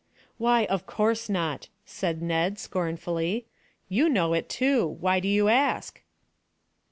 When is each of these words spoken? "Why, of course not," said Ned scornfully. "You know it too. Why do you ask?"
"Why, 0.39 0.65
of 0.65 0.87
course 0.87 1.29
not," 1.29 1.67
said 1.85 2.23
Ned 2.23 2.57
scornfully. 2.57 3.45
"You 3.87 4.09
know 4.09 4.33
it 4.33 4.49
too. 4.49 4.87
Why 4.99 5.19
do 5.19 5.27
you 5.27 5.47
ask?" 5.47 6.01